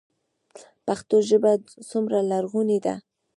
[0.85, 1.51] پښتو ژبه
[1.89, 2.93] څومره لرغونې ده؟